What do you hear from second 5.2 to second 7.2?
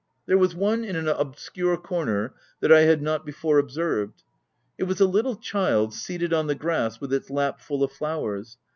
child, seated on the grass with